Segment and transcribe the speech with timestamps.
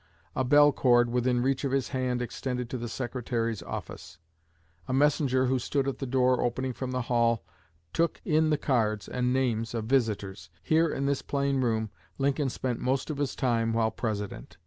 [0.35, 4.17] A bell cord within reach of his hand extended to the Secretary's office.
[4.87, 7.43] A messenger who stood at the door opening from the hall
[7.93, 10.49] took in the cards and names of visitors.
[10.63, 14.57] Here, in this plain room, Lincoln spent most of his time while President.